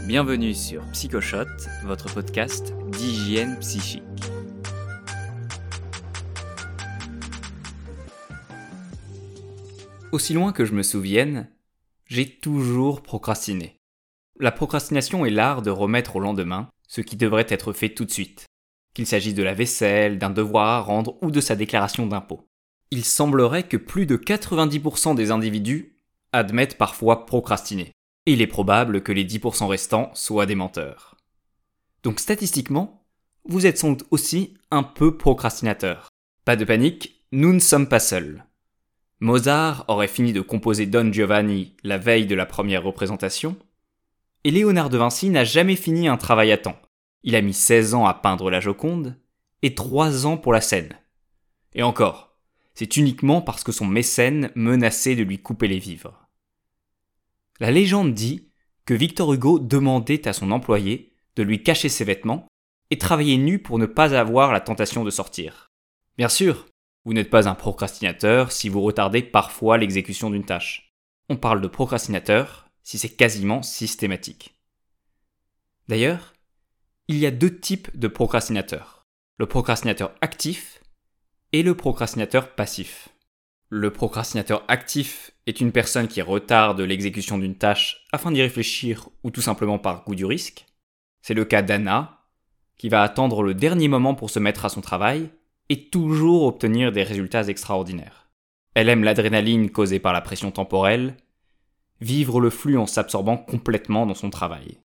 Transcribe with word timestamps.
Bienvenue 0.00 0.52
sur 0.52 0.82
Psychoshot, 0.90 1.46
votre 1.84 2.12
podcast 2.12 2.74
d'hygiène 2.90 3.56
psychique. 3.60 4.02
Aussi 10.10 10.34
loin 10.34 10.52
que 10.52 10.64
je 10.64 10.72
me 10.72 10.82
souvienne, 10.82 11.48
j'ai 12.06 12.28
toujours 12.28 13.02
procrastiné. 13.02 13.76
La 14.40 14.50
procrastination 14.50 15.24
est 15.24 15.30
l'art 15.30 15.62
de 15.62 15.70
remettre 15.70 16.16
au 16.16 16.20
lendemain 16.20 16.68
ce 16.88 17.00
qui 17.00 17.16
devrait 17.16 17.46
être 17.48 17.72
fait 17.72 17.90
tout 17.90 18.04
de 18.04 18.10
suite, 18.10 18.46
qu'il 18.94 19.06
s'agisse 19.06 19.34
de 19.34 19.44
la 19.44 19.54
vaisselle, 19.54 20.18
d'un 20.18 20.30
devoir 20.30 20.68
à 20.68 20.80
rendre 20.80 21.16
ou 21.22 21.30
de 21.30 21.40
sa 21.40 21.54
déclaration 21.54 22.06
d'impôt. 22.06 22.48
Il 22.90 23.04
semblerait 23.04 23.68
que 23.68 23.76
plus 23.76 24.06
de 24.06 24.16
90% 24.16 25.14
des 25.14 25.30
individus 25.30 25.96
admettent 26.32 26.76
parfois 26.76 27.24
procrastiner, 27.24 27.92
il 28.26 28.40
est 28.40 28.46
probable 28.46 29.02
que 29.02 29.12
les 29.12 29.24
10% 29.24 29.66
restants 29.66 30.10
soient 30.14 30.46
des 30.46 30.54
menteurs. 30.54 31.16
Donc 32.02 32.20
statistiquement, 32.20 33.04
vous 33.44 33.66
êtes 33.66 33.78
sans 33.78 33.90
doute 33.90 34.06
aussi 34.10 34.54
un 34.70 34.82
peu 34.82 35.16
procrastinateur. 35.16 36.08
Pas 36.44 36.56
de 36.56 36.64
panique, 36.64 37.24
nous 37.32 37.52
ne 37.52 37.58
sommes 37.58 37.88
pas 37.88 38.00
seuls. 38.00 38.44
Mozart 39.20 39.84
aurait 39.88 40.08
fini 40.08 40.32
de 40.32 40.40
composer 40.40 40.86
Don 40.86 41.12
Giovanni 41.12 41.76
la 41.82 41.98
veille 41.98 42.26
de 42.26 42.34
la 42.34 42.46
première 42.46 42.82
représentation, 42.82 43.56
et 44.44 44.50
Léonard 44.50 44.90
de 44.90 44.98
Vinci 44.98 45.30
n'a 45.30 45.44
jamais 45.44 45.76
fini 45.76 46.08
un 46.08 46.16
travail 46.16 46.50
à 46.50 46.58
temps. 46.58 46.80
Il 47.22 47.36
a 47.36 47.40
mis 47.40 47.54
16 47.54 47.94
ans 47.94 48.06
à 48.06 48.14
peindre 48.14 48.50
la 48.50 48.60
Joconde, 48.60 49.16
et 49.62 49.74
3 49.74 50.26
ans 50.26 50.36
pour 50.36 50.52
la 50.52 50.60
scène. 50.60 50.98
Et 51.74 51.82
encore, 51.82 52.36
c'est 52.74 52.96
uniquement 52.96 53.40
parce 53.40 53.62
que 53.62 53.72
son 53.72 53.86
mécène 53.86 54.50
menaçait 54.56 55.14
de 55.14 55.22
lui 55.22 55.38
couper 55.38 55.68
les 55.68 55.78
vivres. 55.78 56.21
La 57.62 57.70
légende 57.70 58.12
dit 58.12 58.48
que 58.86 58.92
Victor 58.92 59.32
Hugo 59.32 59.60
demandait 59.60 60.26
à 60.26 60.32
son 60.32 60.50
employé 60.50 61.12
de 61.36 61.44
lui 61.44 61.62
cacher 61.62 61.88
ses 61.88 62.02
vêtements 62.02 62.48
et 62.90 62.98
travailler 62.98 63.36
nu 63.36 63.60
pour 63.60 63.78
ne 63.78 63.86
pas 63.86 64.16
avoir 64.16 64.50
la 64.50 64.58
tentation 64.58 65.04
de 65.04 65.10
sortir. 65.10 65.70
Bien 66.18 66.28
sûr, 66.28 66.66
vous 67.04 67.12
n'êtes 67.12 67.30
pas 67.30 67.48
un 67.48 67.54
procrastinateur 67.54 68.50
si 68.50 68.68
vous 68.68 68.80
retardez 68.80 69.22
parfois 69.22 69.78
l'exécution 69.78 70.28
d'une 70.28 70.44
tâche. 70.44 70.92
On 71.28 71.36
parle 71.36 71.60
de 71.60 71.68
procrastinateur 71.68 72.66
si 72.82 72.98
c'est 72.98 73.10
quasiment 73.10 73.62
systématique. 73.62 74.56
D'ailleurs, 75.86 76.32
il 77.06 77.16
y 77.16 77.26
a 77.26 77.30
deux 77.30 77.60
types 77.60 77.96
de 77.96 78.08
procrastinateurs. 78.08 79.04
Le 79.38 79.46
procrastinateur 79.46 80.16
actif 80.20 80.82
et 81.52 81.62
le 81.62 81.76
procrastinateur 81.76 82.56
passif. 82.56 83.11
Le 83.74 83.90
procrastinateur 83.90 84.66
actif 84.68 85.30
est 85.46 85.62
une 85.62 85.72
personne 85.72 86.06
qui 86.06 86.20
retarde 86.20 86.78
l'exécution 86.82 87.38
d'une 87.38 87.56
tâche 87.56 88.04
afin 88.12 88.30
d'y 88.30 88.42
réfléchir 88.42 89.08
ou 89.24 89.30
tout 89.30 89.40
simplement 89.40 89.78
par 89.78 90.04
goût 90.04 90.14
du 90.14 90.26
risque. 90.26 90.66
C'est 91.22 91.32
le 91.32 91.46
cas 91.46 91.62
d'Anna, 91.62 92.20
qui 92.76 92.90
va 92.90 93.00
attendre 93.00 93.42
le 93.42 93.54
dernier 93.54 93.88
moment 93.88 94.14
pour 94.14 94.28
se 94.28 94.38
mettre 94.38 94.66
à 94.66 94.68
son 94.68 94.82
travail 94.82 95.30
et 95.70 95.88
toujours 95.88 96.42
obtenir 96.42 96.92
des 96.92 97.02
résultats 97.02 97.44
extraordinaires. 97.44 98.28
Elle 98.74 98.90
aime 98.90 99.04
l'adrénaline 99.04 99.70
causée 99.70 100.00
par 100.00 100.12
la 100.12 100.20
pression 100.20 100.50
temporelle, 100.50 101.16
vivre 102.02 102.42
le 102.42 102.50
flux 102.50 102.76
en 102.76 102.84
s'absorbant 102.84 103.38
complètement 103.38 104.04
dans 104.04 104.12
son 104.12 104.28
travail. 104.28 104.80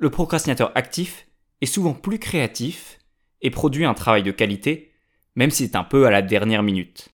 Le 0.00 0.10
procrastinateur 0.10 0.72
actif 0.74 1.28
est 1.60 1.66
souvent 1.66 1.94
plus 1.94 2.18
créatif 2.18 2.98
et 3.40 3.50
produit 3.50 3.84
un 3.84 3.94
travail 3.94 4.24
de 4.24 4.32
qualité, 4.32 4.90
même 5.36 5.52
si 5.52 5.68
c'est 5.68 5.76
un 5.76 5.84
peu 5.84 6.06
à 6.06 6.10
la 6.10 6.22
dernière 6.22 6.64
minute. 6.64 7.11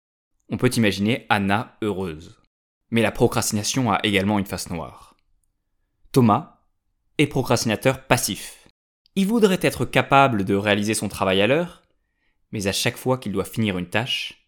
On 0.49 0.57
peut 0.57 0.71
imaginer 0.75 1.25
Anna 1.29 1.77
heureuse. 1.81 2.41
Mais 2.89 3.01
la 3.01 3.11
procrastination 3.11 3.91
a 3.91 3.99
également 4.03 4.39
une 4.39 4.45
face 4.45 4.69
noire. 4.69 5.15
Thomas 6.11 6.61
est 7.17 7.27
procrastinateur 7.27 8.07
passif. 8.07 8.67
Il 9.15 9.27
voudrait 9.27 9.59
être 9.61 9.85
capable 9.85 10.45
de 10.45 10.55
réaliser 10.55 10.93
son 10.93 11.09
travail 11.09 11.41
à 11.41 11.47
l'heure, 11.47 11.83
mais 12.51 12.67
à 12.67 12.71
chaque 12.71 12.97
fois 12.97 13.17
qu'il 13.17 13.31
doit 13.31 13.45
finir 13.45 13.77
une 13.77 13.89
tâche, 13.89 14.47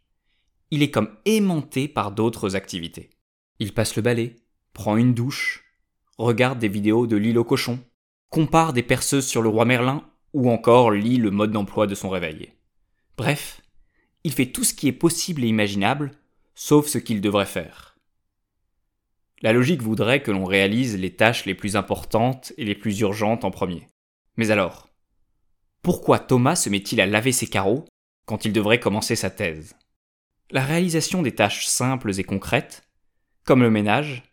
il 0.71 0.83
est 0.83 0.91
comme 0.91 1.15
aimanté 1.25 1.87
par 1.87 2.11
d'autres 2.11 2.55
activités. 2.55 3.09
Il 3.59 3.73
passe 3.73 3.95
le 3.95 4.01
balai, 4.01 4.35
prend 4.73 4.95
une 4.95 5.13
douche, 5.13 5.65
regarde 6.17 6.59
des 6.59 6.67
vidéos 6.67 7.07
de 7.07 7.17
l'île 7.17 7.39
au 7.39 7.43
cochon, 7.43 7.79
compare 8.29 8.73
des 8.73 8.83
perceuses 8.83 9.27
sur 9.27 9.41
le 9.41 9.49
roi 9.49 9.65
Merlin 9.65 10.03
ou 10.33 10.49
encore 10.49 10.91
lit 10.91 11.17
le 11.17 11.31
mode 11.31 11.51
d'emploi 11.51 11.87
de 11.87 11.95
son 11.95 12.09
réveil. 12.09 12.53
Bref, 13.17 13.61
il 14.23 14.33
fait 14.33 14.47
tout 14.47 14.63
ce 14.63 14.73
qui 14.73 14.87
est 14.87 14.93
possible 14.93 15.43
et 15.43 15.47
imaginable, 15.47 16.11
sauf 16.55 16.87
ce 16.87 16.97
qu'il 16.97 17.21
devrait 17.21 17.45
faire. 17.45 17.97
La 19.41 19.53
logique 19.53 19.81
voudrait 19.81 20.21
que 20.21 20.31
l'on 20.31 20.43
réalise 20.43 20.97
les 20.97 21.15
tâches 21.15 21.45
les 21.45 21.55
plus 21.55 21.77
importantes 21.77 22.51
et 22.57 22.65
les 22.65 22.75
plus 22.75 22.99
urgentes 22.99 23.45
en 23.45 23.51
premier. 23.51 23.87
Mais 24.35 24.51
alors, 24.51 24.89
pourquoi 25.81 26.19
Thomas 26.19 26.57
se 26.57 26.69
met-il 26.69 26.99
à 26.99 27.05
laver 27.05 27.31
ses 27.31 27.47
carreaux 27.47 27.85
quand 28.25 28.43
il 28.43 28.51
devrait 28.51 28.81
commencer 28.81 29.15
sa 29.15 29.29
thèse? 29.29 29.75
La 30.51 30.65
réalisation 30.65 31.21
des 31.21 31.33
tâches 31.33 31.67
simples 31.67 32.11
et 32.19 32.23
concrètes, 32.23 32.83
comme 33.45 33.61
le 33.61 33.71
ménage, 33.71 34.23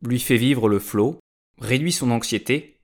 lui 0.00 0.20
fait 0.20 0.36
vivre 0.36 0.68
le 0.68 0.78
flot, 0.78 1.18
réduit 1.58 1.92
son 1.92 2.10
anxiété 2.10 2.80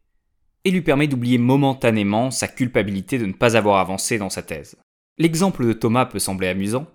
et 0.65 0.71
lui 0.71 0.83
permet 0.83 1.09
d'oublier 1.09 1.39
momentanément 1.39 2.31
sa 2.31 2.49
culpabilité 2.49 3.19
de 3.19 3.27
ne 3.27 3.33
pas 3.33 3.57
avoir 3.57 3.79
avancé 3.79 4.19
dans 4.19 4.31
sa 4.31 4.43
thèse. 4.43 4.77
L'exemple 5.19 5.67
de 5.67 5.73
Thomas 5.73 6.06
peut 6.06 6.19
sembler 6.19 6.49
amusant, 6.49 6.87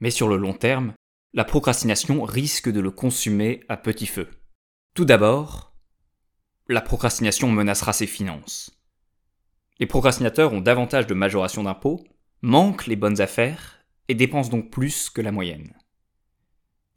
mais 0.00 0.10
sur 0.10 0.28
le 0.28 0.36
long 0.36 0.52
terme, 0.52 0.94
la 1.32 1.44
procrastination 1.44 2.22
risque 2.22 2.70
de 2.70 2.80
le 2.80 2.90
consumer 2.90 3.64
à 3.68 3.76
petit 3.76 4.06
feu. 4.06 4.28
Tout 4.94 5.04
d'abord, 5.04 5.74
la 6.68 6.80
procrastination 6.80 7.50
menacera 7.50 7.92
ses 7.92 8.06
finances. 8.06 8.78
Les 9.78 9.86
procrastinateurs 9.86 10.52
ont 10.52 10.60
davantage 10.60 11.06
de 11.06 11.14
majoration 11.14 11.64
d'impôts, 11.64 12.04
manquent 12.42 12.86
les 12.86 12.96
bonnes 12.96 13.20
affaires 13.20 13.84
et 14.08 14.14
dépensent 14.14 14.50
donc 14.50 14.70
plus 14.70 15.10
que 15.10 15.22
la 15.22 15.32
moyenne. 15.32 15.74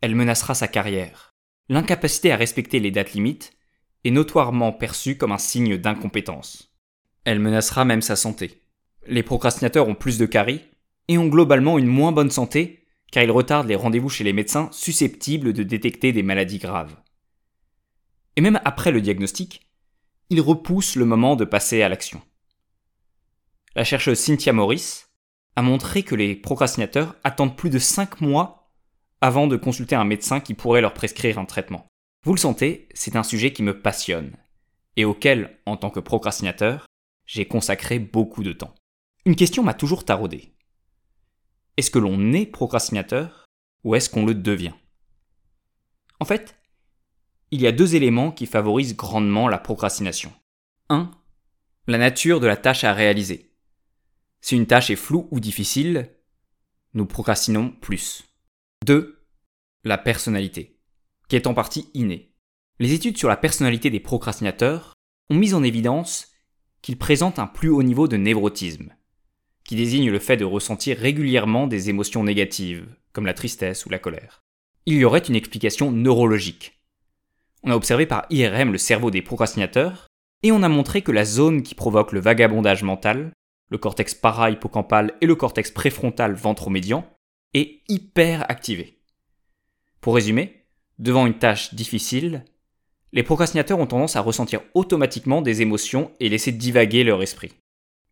Elle 0.02 0.16
menacera 0.16 0.54
sa 0.54 0.68
carrière. 0.68 1.34
L'incapacité 1.70 2.32
à 2.32 2.36
respecter 2.36 2.80
les 2.80 2.92
dates 2.92 3.14
limites 3.14 3.54
est 4.04 4.12
notoirement 4.12 4.72
perçue 4.72 5.18
comme 5.18 5.32
un 5.32 5.40
signe 5.40 5.78
d'incompétence. 5.78 6.76
Elle 7.24 7.40
menacera 7.40 7.86
même 7.86 8.02
sa 8.02 8.16
santé. 8.16 8.65
Les 9.08 9.24
procrastinateurs 9.24 9.88
ont 9.88 9.96
plus 9.96 10.18
de 10.18 10.26
caries 10.26 10.62
et 11.08 11.18
ont 11.18 11.28
globalement 11.28 11.78
une 11.78 11.88
moins 11.88 12.12
bonne 12.12 12.32
santé 12.32 12.88
car 13.12 13.24
ils 13.24 13.32
retardent 13.32 13.68
les 13.68 13.76
rendez-vous 13.76 14.10
chez 14.10 14.24
les 14.24 14.34
médecins 14.34 14.70
susceptibles 14.72 15.54
de 15.54 15.64
détecter 15.64 16.12
des 16.12 16.24
maladies 16.24 16.58
graves. 16.58 16.96
Et 18.36 18.42
même 18.42 18.60
après 18.66 18.92
le 18.92 19.02
diagnostic, 19.02 19.70
ils 20.30 20.42
repoussent 20.42 20.96
le 20.96 21.06
moment 21.06 21.36
de 21.36 21.46
passer 21.46 21.82
à 21.82 21.90
l'action 21.90 22.22
la 23.76 23.84
chercheuse 23.84 24.20
Cynthia 24.20 24.54
Morris 24.54 25.04
a 25.56 25.62
montré 25.62 26.04
que 26.04 26.16
les 26.16 26.36
procrastinateurs 26.36 27.16
attendent 27.24 27.58
plus 27.58 27.70
de 27.70 27.80
5 27.80 28.22
mois 28.22 28.72
avant 29.22 29.48
de 29.48 29.58
consulter 29.58 29.96
un 29.96 30.06
médecin 30.06 30.40
qui 30.40 30.54
pourrait 30.54 30.82
leur 30.82 30.94
prescrire 30.94 31.40
un 31.40 31.46
traitement. 31.46 31.88
Vous 32.24 32.34
le 32.34 32.40
sentez, 32.40 32.88
c'est 32.94 33.16
un 33.16 33.24
sujet 33.24 33.54
qui 33.54 33.64
me 33.64 33.80
passionne, 33.82 34.36
et 34.96 35.06
auquel, 35.06 35.60
en 35.66 35.78
tant 35.78 35.90
que 35.90 36.00
procrastinateur, 36.00 36.86
j'ai 37.26 37.46
consacré 37.46 38.00
beaucoup 38.00 38.44
de 38.44 38.54
temps. 38.54 38.74
Une 39.28 39.36
question 39.36 39.64
m'a 39.64 39.74
toujours 39.74 40.06
taraudé. 40.06 40.54
Est-ce 41.78 41.90
que 41.90 41.98
l'on 41.98 42.32
est 42.32 42.46
procrastinateur 42.46 43.48
ou 43.84 43.96
est-ce 43.96 44.08
qu'on 44.08 44.24
le 44.24 44.36
devient? 44.36 44.74
En 46.20 46.26
fait, 46.26 46.56
il 47.50 47.60
y 47.60 47.66
a 47.66 47.72
deux 47.72 47.96
éléments 47.96 48.32
qui 48.32 48.46
favorisent 48.46 48.96
grandement 48.96 49.48
la 49.48 49.58
procrastination. 49.58 50.32
1. 50.90 51.10
La 51.88 51.98
nature 51.98 52.40
de 52.40 52.46
la 52.46 52.56
tâche 52.56 52.84
à 52.84 52.94
réaliser. 52.94 53.52
Si 54.42 54.56
une 54.56 54.68
tâche 54.68 54.92
est 54.92 54.96
floue 54.96 55.28
ou 55.32 55.40
difficile, 55.40 56.16
nous 56.94 57.08
procrastinons 57.08 57.72
plus. 57.72 58.26
2. 58.86 59.26
La 59.84 59.98
personnalité, 59.98 60.80
qui 61.30 61.36
est 61.36 61.48
en 61.48 61.56
partie 61.56 61.90
innée. 61.96 62.36
Les 62.80 62.94
études 62.94 63.18
sur 63.18 63.30
la 63.30 63.38
personnalité 63.38 63.90
des 63.90 64.00
procrastinateurs 64.00 64.94
ont 65.32 65.36
mis 65.36 65.56
en 65.56 65.64
évidence 65.64 66.32
qu'ils 66.84 67.00
présentent 67.00 67.40
un 67.40 67.48
plus 67.48 67.70
haut 67.70 67.82
niveau 67.82 68.08
de 68.08 68.18
névrotisme, 68.18 68.94
qui 69.66 69.76
désigne 69.76 70.10
le 70.10 70.20
fait 70.20 70.38
de 70.38 70.46
ressentir 70.46 70.98
régulièrement 70.98 71.68
des 71.68 71.90
émotions 71.90 72.24
négatives, 72.24 72.88
comme 73.14 73.26
la 73.26 73.34
tristesse 73.34 73.86
ou 73.86 73.90
la 73.90 74.00
colère. 74.00 74.42
Il 74.86 74.96
y 74.96 75.06
aurait 75.06 75.20
une 75.20 75.36
explication 75.36 75.92
neurologique. 75.92 76.80
On 77.64 77.72
a 77.72 77.76
observé 77.76 78.06
par 78.06 78.26
IRM 78.30 78.72
le 78.72 78.78
cerveau 78.78 79.12
des 79.12 79.22
procrastinateurs, 79.22 80.08
et 80.44 80.52
on 80.52 80.64
a 80.64 80.70
montré 80.70 81.02
que 81.02 81.12
la 81.12 81.26
zone 81.26 81.64
qui 81.64 81.74
provoque 81.76 82.12
le 82.12 82.20
vagabondage 82.20 82.84
mental 82.84 83.32
le 83.70 83.78
cortex 83.78 84.14
para-hippocampal 84.14 85.14
et 85.22 85.26
le 85.26 85.36
cortex 85.36 85.72
préfrontal 85.72 86.34
ventromédian, 86.34 87.06
est 87.54 87.82
hyper 87.88 88.50
activé. 88.50 89.00
Pour 90.02 90.16
résumer, 90.16 90.66
devant 91.00 91.26
une 91.26 91.40
tâche 91.40 91.74
difficile, 91.74 92.46
les 93.12 93.24
procrastinateurs 93.24 93.80
ont 93.80 93.88
tendance 93.88 94.16
à 94.16 94.22
ressentir 94.22 94.62
automatiquement 94.74 95.42
des 95.42 95.62
émotions 95.62 96.12
et 96.20 96.30
laisser 96.30 96.52
divaguer 96.52 97.04
leur 97.04 97.24
esprit. 97.24 97.54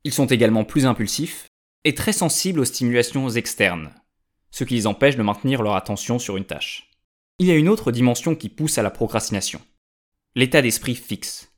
Ils 0.04 0.14
sont 0.14 0.26
également 0.26 0.66
plus 0.66 0.86
impulsifs 0.86 1.48
et 1.84 1.94
très 1.94 2.14
sensibles 2.14 2.60
aux 2.60 2.66
stimulations 2.66 3.30
externes, 3.30 3.94
ce 4.52 4.64
qui 4.64 4.76
les 4.76 4.88
empêche 4.88 5.16
de 5.16 5.24
maintenir 5.24 5.62
leur 5.62 5.76
attention 5.76 6.20
sur 6.20 6.38
une 6.38 6.46
tâche. 6.46 6.92
Il 7.40 7.48
y 7.48 7.52
a 7.52 7.56
une 7.56 7.70
autre 7.70 7.92
dimension 7.92 8.36
qui 8.36 8.50
pousse 8.50 8.78
à 8.78 8.84
la 8.84 8.92
procrastination. 8.92 9.62
L'état 10.36 10.62
d'esprit 10.62 10.96
fixe. 10.96 11.52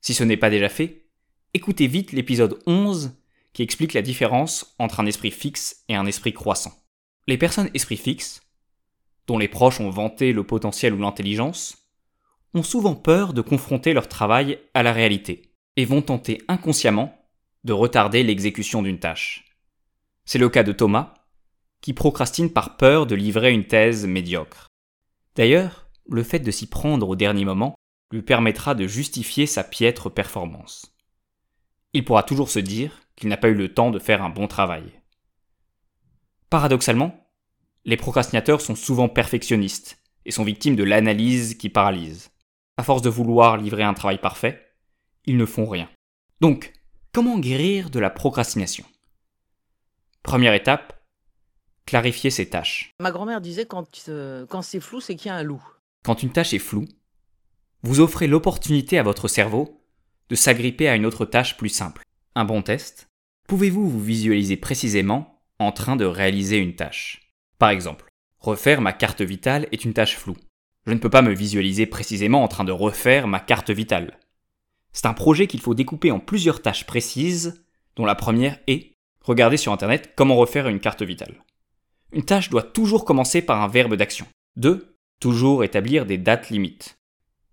Si 0.00 0.14
ce 0.14 0.24
n'est 0.24 0.36
pas 0.36 0.50
déjà 0.50 0.68
fait, 0.68 1.08
écoutez 1.54 1.86
vite 1.86 2.12
l'épisode 2.12 2.58
11 2.66 3.12
qui 3.52 3.62
explique 3.62 3.94
la 3.94 4.02
différence 4.02 4.74
entre 4.78 5.00
un 5.00 5.06
esprit 5.06 5.30
fixe 5.30 5.84
et 5.88 5.94
un 5.94 6.06
esprit 6.06 6.32
croissant. 6.32 6.72
Les 7.26 7.38
personnes 7.38 7.70
esprit 7.74 7.96
fixe, 7.96 8.42
dont 9.26 9.38
les 9.38 9.48
proches 9.48 9.80
ont 9.80 9.90
vanté 9.90 10.32
le 10.32 10.44
potentiel 10.44 10.94
ou 10.94 10.98
l'intelligence, 10.98 11.88
ont 12.54 12.62
souvent 12.62 12.94
peur 12.94 13.32
de 13.32 13.42
confronter 13.42 13.92
leur 13.92 14.08
travail 14.08 14.58
à 14.74 14.82
la 14.82 14.92
réalité 14.92 15.52
et 15.76 15.84
vont 15.84 16.02
tenter 16.02 16.42
inconsciemment 16.48 17.17
de 17.64 17.72
retarder 17.72 18.22
l'exécution 18.22 18.82
d'une 18.82 18.98
tâche. 18.98 19.56
C'est 20.24 20.38
le 20.38 20.48
cas 20.48 20.62
de 20.62 20.72
Thomas, 20.72 21.14
qui 21.80 21.92
procrastine 21.92 22.52
par 22.52 22.76
peur 22.76 23.06
de 23.06 23.14
livrer 23.14 23.52
une 23.52 23.66
thèse 23.66 24.06
médiocre. 24.06 24.68
D'ailleurs, 25.36 25.88
le 26.08 26.22
fait 26.22 26.40
de 26.40 26.50
s'y 26.50 26.68
prendre 26.68 27.08
au 27.08 27.16
dernier 27.16 27.44
moment 27.44 27.74
lui 28.10 28.22
permettra 28.22 28.74
de 28.74 28.86
justifier 28.86 29.46
sa 29.46 29.64
piètre 29.64 30.10
performance. 30.12 30.96
Il 31.92 32.04
pourra 32.04 32.22
toujours 32.22 32.50
se 32.50 32.58
dire 32.58 33.00
qu'il 33.16 33.28
n'a 33.28 33.36
pas 33.36 33.48
eu 33.48 33.54
le 33.54 33.72
temps 33.72 33.90
de 33.90 33.98
faire 33.98 34.22
un 34.22 34.30
bon 34.30 34.48
travail. 34.48 34.84
Paradoxalement, 36.50 37.28
les 37.84 37.96
procrastinateurs 37.96 38.60
sont 38.60 38.74
souvent 38.74 39.08
perfectionnistes 39.08 40.02
et 40.24 40.30
sont 40.30 40.44
victimes 40.44 40.76
de 40.76 40.84
l'analyse 40.84 41.54
qui 41.56 41.68
paralyse. 41.68 42.30
À 42.76 42.82
force 42.82 43.02
de 43.02 43.10
vouloir 43.10 43.56
livrer 43.56 43.82
un 43.82 43.94
travail 43.94 44.18
parfait, 44.18 44.74
ils 45.26 45.36
ne 45.36 45.46
font 45.46 45.66
rien. 45.66 45.88
Donc, 46.40 46.72
comment 47.12 47.38
guérir 47.38 47.90
de 47.90 47.98
la 47.98 48.10
procrastination? 48.10 48.84
Première 50.22 50.54
étape, 50.54 51.02
clarifier 51.86 52.30
ses 52.30 52.48
tâches. 52.48 52.94
Ma 53.00 53.10
grand-mère 53.10 53.40
disait 53.40 53.66
quand, 53.66 53.86
euh, 54.08 54.46
quand 54.46 54.62
c'est 54.62 54.80
flou, 54.80 55.00
c'est 55.00 55.16
qu'il 55.16 55.28
y 55.28 55.30
a 55.30 55.36
un 55.36 55.42
loup. 55.42 55.62
Quand 56.04 56.22
une 56.22 56.32
tâche 56.32 56.54
est 56.54 56.58
floue, 56.58 56.86
vous 57.82 58.00
offrez 58.00 58.26
l'opportunité 58.26 58.98
à 58.98 59.02
votre 59.02 59.28
cerveau 59.28 59.80
de 60.28 60.34
s'agripper 60.34 60.88
à 60.88 60.96
une 60.96 61.06
autre 61.06 61.24
tâche 61.24 61.56
plus 61.56 61.68
simple. 61.68 62.02
Un 62.34 62.44
bon 62.44 62.62
test? 62.62 63.08
Pouvez-vous 63.48 63.88
vous 63.88 64.02
visualiser 64.02 64.56
précisément 64.56 65.42
en 65.58 65.72
train 65.72 65.96
de 65.96 66.04
réaliser 66.04 66.58
une 66.58 66.76
tâche? 66.76 67.32
Par 67.58 67.70
exemple, 67.70 68.06
refaire 68.38 68.80
ma 68.80 68.92
carte 68.92 69.22
vitale 69.22 69.66
est 69.72 69.84
une 69.84 69.94
tâche 69.94 70.16
floue. 70.16 70.36
Je 70.86 70.92
ne 70.92 70.98
peux 70.98 71.10
pas 71.10 71.22
me 71.22 71.32
visualiser 71.32 71.86
précisément 71.86 72.42
en 72.42 72.48
train 72.48 72.64
de 72.64 72.72
refaire 72.72 73.26
ma 73.26 73.40
carte 73.40 73.70
vitale. 73.70 74.18
C'est 74.92 75.06
un 75.06 75.14
projet 75.14 75.46
qu'il 75.46 75.60
faut 75.60 75.74
découper 75.74 76.10
en 76.10 76.20
plusieurs 76.20 76.62
tâches 76.62 76.86
précises, 76.86 77.64
dont 77.96 78.04
la 78.04 78.14
première 78.14 78.58
est 78.66 78.92
regarder 79.22 79.56
sur 79.56 79.72
Internet 79.72 80.12
comment 80.16 80.36
refaire 80.36 80.68
une 80.68 80.80
carte 80.80 81.02
vitale. 81.02 81.44
Une 82.12 82.24
tâche 82.24 82.48
doit 82.48 82.62
toujours 82.62 83.04
commencer 83.04 83.42
par 83.42 83.60
un 83.62 83.68
verbe 83.68 83.94
d'action. 83.94 84.26
2. 84.56 84.96
Toujours 85.20 85.64
établir 85.64 86.06
des 86.06 86.18
dates 86.18 86.48
limites. 86.48 86.98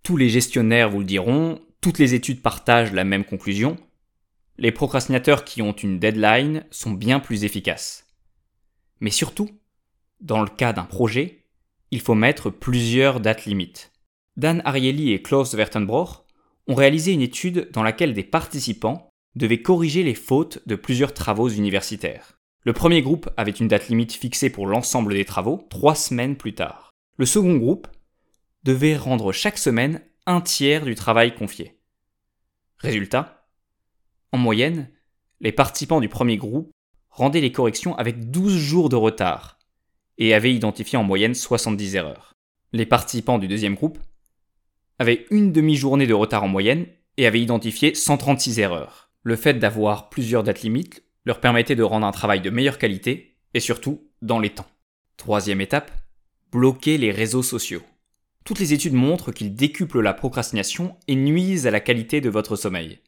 Tous 0.02 0.16
les 0.16 0.28
gestionnaires 0.28 0.90
vous 0.90 1.00
le 1.00 1.04
diront, 1.04 1.60
toutes 1.80 1.98
les 1.98 2.14
études 2.14 2.42
partagent 2.42 2.92
la 2.92 3.04
même 3.04 3.24
conclusion. 3.24 3.76
Les 4.58 4.72
procrastinateurs 4.72 5.44
qui 5.44 5.60
ont 5.60 5.72
une 5.72 5.98
deadline 5.98 6.64
sont 6.70 6.92
bien 6.92 7.20
plus 7.20 7.44
efficaces. 7.44 8.06
Mais 9.00 9.10
surtout, 9.10 9.50
dans 10.20 10.40
le 10.40 10.48
cas 10.48 10.72
d'un 10.72 10.84
projet, 10.84 11.44
il 11.90 12.00
faut 12.00 12.14
mettre 12.14 12.50
plusieurs 12.50 13.20
dates 13.20 13.44
limites. 13.44 13.92
Dan 14.36 14.62
Ariely 14.64 15.12
et 15.12 15.22
Klaus 15.22 15.54
Wertenbroch 15.54 16.25
ont 16.68 16.74
réalisé 16.74 17.12
une 17.12 17.22
étude 17.22 17.70
dans 17.72 17.82
laquelle 17.82 18.14
des 18.14 18.24
participants 18.24 19.08
devaient 19.34 19.62
corriger 19.62 20.02
les 20.02 20.14
fautes 20.14 20.60
de 20.66 20.76
plusieurs 20.76 21.14
travaux 21.14 21.48
universitaires. 21.48 22.38
Le 22.62 22.72
premier 22.72 23.02
groupe 23.02 23.30
avait 23.36 23.52
une 23.52 23.68
date 23.68 23.88
limite 23.88 24.12
fixée 24.12 24.50
pour 24.50 24.66
l'ensemble 24.66 25.14
des 25.14 25.24
travaux, 25.24 25.64
trois 25.70 25.94
semaines 25.94 26.36
plus 26.36 26.54
tard. 26.54 26.90
Le 27.16 27.26
second 27.26 27.56
groupe 27.56 27.86
devait 28.64 28.96
rendre 28.96 29.32
chaque 29.32 29.58
semaine 29.58 30.02
un 30.26 30.40
tiers 30.40 30.84
du 30.84 30.96
travail 30.96 31.34
confié. 31.34 31.78
Résultat 32.78 33.46
En 34.32 34.38
moyenne, 34.38 34.90
les 35.40 35.52
participants 35.52 36.00
du 36.00 36.08
premier 36.08 36.36
groupe 36.36 36.72
rendaient 37.10 37.40
les 37.40 37.52
corrections 37.52 37.96
avec 37.96 38.30
12 38.30 38.56
jours 38.58 38.88
de 38.88 38.96
retard 38.96 39.58
et 40.18 40.34
avaient 40.34 40.52
identifié 40.52 40.98
en 40.98 41.04
moyenne 41.04 41.34
70 41.34 41.94
erreurs. 41.94 42.32
Les 42.72 42.86
participants 42.86 43.38
du 43.38 43.48
deuxième 43.48 43.74
groupe 43.74 43.98
avaient 44.98 45.26
une 45.30 45.52
demi-journée 45.52 46.06
de 46.06 46.14
retard 46.14 46.44
en 46.44 46.48
moyenne 46.48 46.86
et 47.16 47.26
avaient 47.26 47.40
identifié 47.40 47.94
136 47.94 48.60
erreurs. 48.60 49.10
Le 49.22 49.36
fait 49.36 49.54
d'avoir 49.54 50.08
plusieurs 50.08 50.42
dates 50.42 50.62
limites 50.62 51.02
leur 51.24 51.40
permettait 51.40 51.76
de 51.76 51.82
rendre 51.82 52.06
un 52.06 52.12
travail 52.12 52.40
de 52.40 52.50
meilleure 52.50 52.78
qualité 52.78 53.36
et 53.54 53.60
surtout 53.60 54.08
dans 54.22 54.38
les 54.38 54.50
temps. 54.50 54.66
Troisième 55.16 55.60
étape, 55.60 55.90
bloquer 56.52 56.98
les 56.98 57.10
réseaux 57.10 57.42
sociaux. 57.42 57.82
Toutes 58.44 58.60
les 58.60 58.72
études 58.72 58.92
montrent 58.92 59.32
qu'ils 59.32 59.54
décuplent 59.54 60.00
la 60.00 60.14
procrastination 60.14 60.96
et 61.08 61.16
nuisent 61.16 61.66
à 61.66 61.72
la 61.72 61.80
qualité 61.80 62.20
de 62.20 62.30
votre 62.30 62.54
sommeil. 62.54 63.00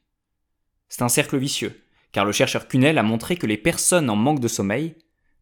C'est 0.89 1.03
un 1.03 1.09
cercle 1.09 1.39
vicieux, 1.39 1.81
car 2.11 2.25
le 2.25 2.33
chercheur 2.33 2.67
Cunel 2.67 2.99
a 2.99 3.03
montré 3.03 3.37
que 3.37 3.47
les 3.47 3.57
personnes 3.57 4.11
en 4.11 4.17
manque 4.17 4.41
de 4.41 4.49
sommeil 4.49 4.97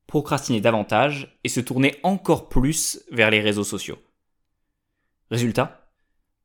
procrastinaient 0.06 0.60
davantage 0.60 1.38
et 1.44 1.48
se 1.48 1.60
tournaient 1.60 1.98
encore 2.02 2.48
plus 2.48 3.00
vers 3.10 3.30
les 3.30 3.40
réseaux 3.40 3.64
sociaux. 3.64 3.98
Résultat, 5.30 5.85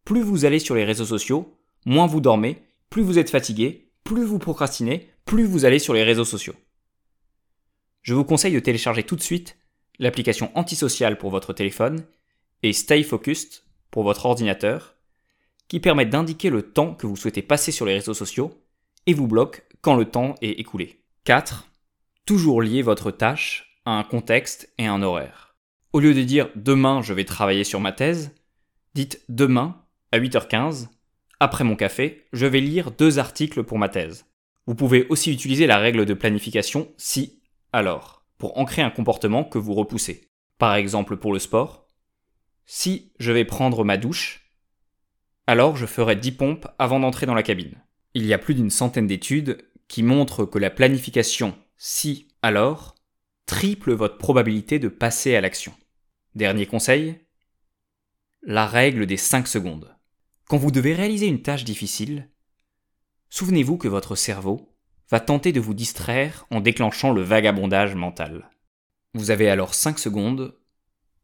plus 0.06 0.22
vous 0.22 0.46
allez 0.46 0.60
sur 0.60 0.76
les 0.76 0.84
réseaux 0.84 1.06
sociaux, 1.06 1.58
moins 1.86 2.08
vous 2.08 2.22
dormez, 2.22 2.64
plus 2.90 3.04
vous 3.04 3.20
êtes 3.20 3.30
fatigué, 3.30 3.92
plus 4.04 4.24
vous 4.24 4.40
procrastinez, 4.40 5.10
plus 5.26 5.46
vous 5.46 5.66
allez 5.66 5.80
sur 5.80 5.94
les 5.94 6.04
réseaux 6.04 6.26
sociaux. 6.26 6.56
Je 8.02 8.14
vous 8.14 8.26
conseille 8.26 8.54
de 8.54 8.60
télécharger 8.60 9.04
tout 9.04 9.16
de 9.16 9.22
suite 9.22 9.58
l'application 10.00 10.52
antisociale 10.56 11.18
pour 11.18 11.30
votre 11.30 11.54
téléphone 11.54 12.04
et 12.64 12.74
Stay 12.74 13.04
Focused 13.04 13.64
pour 13.92 14.04
votre 14.04 14.26
ordinateur, 14.26 14.96
qui 15.68 15.80
permettent 15.80 16.10
d'indiquer 16.10 16.50
le 16.50 16.64
temps 16.64 16.96
que 16.96 17.08
vous 17.08 17.16
souhaitez 17.16 17.42
passer 17.42 17.72
sur 17.72 17.86
les 17.86 17.94
réseaux 17.94 18.14
sociaux 18.14 18.62
et 19.06 19.14
vous 19.14 19.28
bloquent 19.28 19.62
quand 19.82 19.96
le 19.96 20.06
temps 20.06 20.36
est 20.42 20.60
écoulé. 20.60 21.04
4. 21.26 21.68
Toujours 22.26 22.62
lier 22.62 22.82
votre 22.82 23.12
tâche 23.12 23.80
à 23.86 23.92
un 23.92 24.04
contexte 24.04 24.74
et 24.78 24.86
un 24.86 25.02
horaire. 25.02 25.56
Au 25.94 26.00
lieu 26.00 26.14
de 26.14 26.24
dire 26.24 26.50
demain 26.56 27.02
je 27.02 27.14
vais 27.14 27.26
travailler 27.26 27.64
sur 27.64 27.80
ma 27.80 27.92
thèse, 27.92 28.32
dites 28.96 29.24
demain 29.30 29.82
à 30.12 30.20
8h15, 30.20 30.88
après 31.40 31.64
mon 31.64 31.76
café, 31.76 32.28
je 32.34 32.46
vais 32.46 32.60
lire 32.60 32.92
deux 32.92 33.18
articles 33.18 33.64
pour 33.64 33.78
ma 33.78 33.90
thèse. 33.90 34.26
Vous 34.68 34.76
pouvez 34.76 35.08
aussi 35.08 35.32
utiliser 35.32 35.68
la 35.68 35.80
règle 35.80 36.06
de 36.06 36.14
planification 36.14 36.92
si, 36.98 37.42
alors, 37.74 38.26
pour 38.38 38.58
ancrer 38.58 38.82
un 38.82 38.92
comportement 38.92 39.44
que 39.44 39.58
vous 39.58 39.74
repoussez. 39.74 40.30
Par 40.58 40.76
exemple 40.76 41.18
pour 41.18 41.34
le 41.34 41.40
sport, 41.40 41.88
si 42.66 43.12
je 43.20 43.32
vais 43.32 43.46
prendre 43.46 43.84
ma 43.84 43.98
douche, 43.98 44.52
alors 45.48 45.76
je 45.76 45.86
ferai 45.86 46.16
10 46.16 46.32
pompes 46.34 46.68
avant 46.78 47.00
d'entrer 47.00 47.26
dans 47.26 47.34
la 47.34 47.44
cabine. 47.44 47.82
Il 48.14 48.26
y 48.26 48.34
a 48.34 48.38
plus 48.38 48.54
d'une 48.54 48.70
centaine 48.70 49.08
d'études 49.08 49.66
qui 49.88 50.04
montrent 50.04 50.46
que 50.46 50.60
la 50.60 50.70
planification 50.70 51.58
si 51.78 52.28
alors 52.42 52.96
triple 53.46 53.92
votre 53.94 54.18
probabilité 54.18 54.80
de 54.80 54.88
passer 54.88 55.36
à 55.36 55.42
l'action. 55.42 55.74
Dernier 56.36 56.66
conseil, 56.66 57.20
la 58.44 58.68
règle 58.68 59.06
des 59.06 59.18
5 59.18 59.48
secondes. 59.48 59.94
Quand 60.52 60.58
vous 60.58 60.72
devez 60.72 60.94
réaliser 60.94 61.28
une 61.28 61.42
tâche 61.42 61.64
difficile, 61.64 62.30
souvenez-vous 63.30 63.78
que 63.78 63.88
votre 63.88 64.18
cerveau 64.18 64.76
va 65.10 65.22
tenter 65.22 65.54
de 65.54 65.62
vous 65.62 65.74
distraire 65.74 66.46
en 66.52 66.60
déclenchant 66.60 67.14
le 67.14 67.22
vagabondage 67.22 67.96
mental. 67.96 68.52
Vous 69.14 69.32
avez 69.32 69.50
alors 69.50 69.74
5 69.74 69.98
secondes 69.98 70.60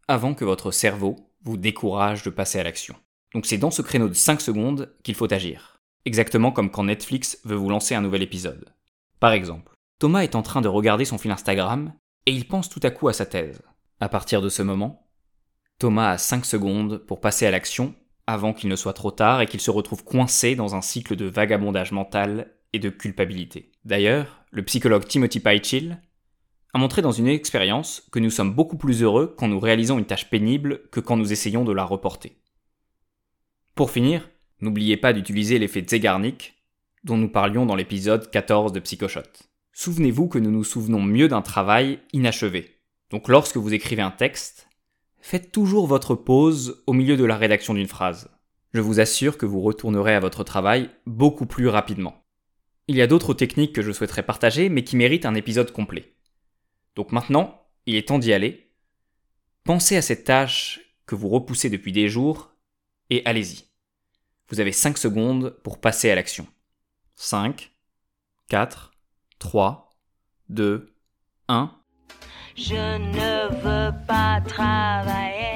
avant 0.08 0.34
que 0.34 0.46
votre 0.46 0.72
cerveau 0.72 1.18
vous 1.44 1.58
décourage 1.58 2.24
de 2.24 2.30
passer 2.30 2.58
à 2.58 2.64
l'action. 2.64 2.96
Donc 3.34 3.46
c'est 3.46 3.58
dans 3.58 3.70
ce 3.70 3.82
créneau 3.82 4.08
de 4.08 4.14
5 4.14 4.40
secondes 4.40 4.96
qu'il 5.04 5.16
faut 5.16 5.34
agir. 5.34 5.82
Exactement 6.06 6.54
comme 6.54 6.72
quand 6.72 6.86
Netflix 6.86 7.42
veut 7.44 7.58
vous 7.58 7.70
lancer 7.70 7.96
un 7.96 8.02
nouvel 8.02 8.22
épisode. 8.22 8.74
Par 9.20 9.34
exemple, 9.34 9.74
Thomas 10.00 10.22
est 10.22 10.36
en 10.36 10.42
train 10.42 10.62
de 10.62 10.70
regarder 10.70 11.04
son 11.04 11.18
fil 11.18 11.32
Instagram 11.32 11.92
et 12.28 12.32
il 12.32 12.48
pense 12.48 12.70
tout 12.70 12.80
à 12.82 12.92
coup 12.92 13.10
à 13.10 13.14
sa 13.14 13.26
thèse. 13.26 13.62
À 14.00 14.08
partir 14.08 14.42
de 14.42 14.48
ce 14.48 14.62
moment, 14.62 15.12
Thomas 15.80 16.12
a 16.12 16.18
5 16.18 16.46
secondes 16.46 17.00
pour 17.00 17.20
passer 17.20 17.46
à 17.46 17.52
l'action 17.52 17.94
avant 18.28 18.54
qu'il 18.54 18.70
ne 18.70 18.76
soit 18.76 18.94
trop 18.94 19.12
tard 19.12 19.42
et 19.42 19.48
qu'il 19.48 19.62
se 19.62 19.72
retrouve 19.72 20.04
coincé 20.04 20.56
dans 20.56 20.76
un 20.76 20.82
cycle 20.82 21.16
de 21.16 21.26
vagabondage 21.26 21.94
mental 21.94 22.54
et 22.74 22.80
de 22.80 22.90
culpabilité. 22.90 23.72
D'ailleurs, 23.86 24.44
le 24.52 24.64
psychologue 24.64 25.08
Timothy 25.08 25.40
Pychill 25.40 26.02
a 26.74 26.78
montré 26.78 27.02
dans 27.02 27.12
une 27.12 27.28
expérience 27.28 28.04
que 28.12 28.20
nous 28.20 28.30
sommes 28.30 28.54
beaucoup 28.54 28.78
plus 28.78 29.02
heureux 29.02 29.34
quand 29.38 29.48
nous 29.48 29.60
réalisons 29.60 29.98
une 29.98 30.06
tâche 30.06 30.30
pénible 30.30 30.82
que 30.92 31.00
quand 31.00 31.16
nous 31.16 31.32
essayons 31.32 31.64
de 31.64 31.72
la 31.72 31.86
reporter. 31.86 32.38
Pour 33.74 33.92
finir, 33.92 34.30
n'oubliez 34.60 34.98
pas 34.98 35.14
d'utiliser 35.14 35.58
l'effet 35.58 35.86
Zegarnik 35.88 36.56
dont 37.04 37.18
nous 37.18 37.30
parlions 37.30 37.66
dans 37.66 37.76
l'épisode 37.76 38.30
14 38.30 38.74
de 38.74 38.80
Psychoshot. 38.82 39.22
Souvenez-vous 39.72 40.28
que 40.28 40.40
nous 40.40 40.52
nous 40.52 40.64
souvenons 40.64 41.02
mieux 41.02 41.28
d'un 41.28 41.42
travail 41.42 42.00
inachevé. 42.12 42.82
Donc 43.10 43.30
lorsque 43.30 43.58
vous 43.58 43.74
écrivez 43.74 44.02
un 44.02 44.12
texte, 44.12 44.67
faites 45.20 45.52
toujours 45.52 45.88
votre 45.88 46.16
pause 46.16 46.84
au 46.88 46.94
milieu 46.94 47.18
de 47.18 47.26
la 47.26 47.38
rédaction 47.38 47.74
d'une 47.74 47.88
phrase. 47.88 48.30
Je 48.74 48.82
vous 48.82 49.00
assure 49.00 49.38
que 49.38 49.46
vous 49.46 49.62
retournerez 49.62 50.14
à 50.14 50.20
votre 50.20 50.44
travail 50.44 50.90
beaucoup 51.06 51.46
plus 51.46 51.68
rapidement. 51.68 52.24
Il 52.88 52.96
y 52.96 53.02
a 53.02 53.08
d'autres 53.08 53.34
techniques 53.34 53.74
que 53.74 53.82
je 53.82 53.92
souhaiterais 53.92 54.24
partager 54.24 54.70
mais 54.70 54.84
qui 54.84 54.96
méritent 54.96 55.26
un 55.26 55.36
épisode 55.36 55.72
complet. 55.72 56.16
Donc 56.96 57.12
maintenant, 57.12 57.68
il 57.86 57.96
est 57.96 58.08
temps 58.08 58.20
d'y 58.20 58.34
aller. 58.34 58.72
Pensez 59.64 59.98
à 59.98 60.02
cette 60.02 60.24
tâche 60.24 60.80
que 61.06 61.16
vous 61.16 61.30
repoussez 61.30 61.70
depuis 61.70 61.92
des 61.92 62.10
jours 62.10 62.54
et 63.10 63.22
allez-y. 63.26 63.66
Vous 64.50 64.60
avez 64.60 64.72
5 64.72 64.98
secondes 64.98 65.58
pour 65.64 65.80
passer 65.80 66.10
à 66.10 66.16
l'action. 66.16 66.48
5, 67.16 67.72
4, 68.50 68.92
3, 69.40 69.90
2, 70.50 70.94
1. 71.50 71.77
Je 72.58 72.74
ne 72.74 73.54
veux 73.62 73.94
pas 74.08 74.42
travailler. 74.48 75.47